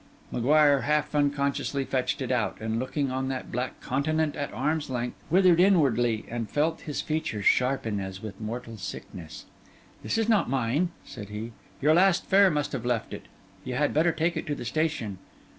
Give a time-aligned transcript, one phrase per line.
[0.31, 5.15] M'Guire half unconsciously fetched it out; and looking on that black continent at arm's length,
[5.29, 9.45] withered inwardly and felt his features sharpen as with mortal sickness.
[10.01, 11.51] 'This is not mine,' said he.
[11.83, 13.27] 'Your last fare must have left it.
[13.63, 15.19] You had better take it to the station.